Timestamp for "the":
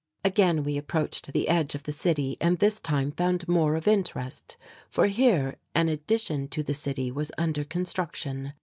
1.31-1.47, 1.83-1.91, 6.63-6.73